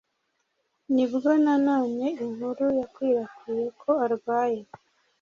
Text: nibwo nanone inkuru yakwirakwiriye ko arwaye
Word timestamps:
nibwo 0.93 1.29
nanone 1.43 2.05
inkuru 2.25 2.65
yakwirakwiriye 2.79 3.69
ko 3.81 3.89
arwaye 4.05 4.61